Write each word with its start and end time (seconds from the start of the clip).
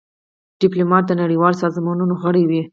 ډيپلومات 0.61 1.03
د 1.07 1.11
نړېوالو 1.21 1.61
سازمانونو 1.63 2.13
غړی 2.21 2.43
وي. 2.49 2.61